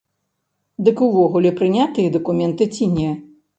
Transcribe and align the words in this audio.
Дык 0.87 0.97
увогуле 1.09 1.53
прынятыя 1.61 2.15
дакументы 2.17 2.71
ці 2.75 2.91
не? 2.99 3.15